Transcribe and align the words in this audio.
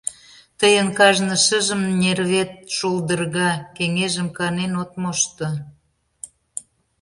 Тыйын 0.59 0.87
кажне 0.97 1.35
шыжым 1.45 1.81
нервет 2.01 2.51
шолдырга, 2.75 3.51
кеҥежым 3.75 4.27
канен 4.37 4.73
от 4.81 4.91
мошто... 5.01 5.47